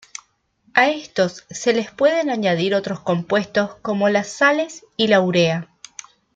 [0.73, 5.69] A estos se les pueden añadir otros compuestos como las sales y la urea.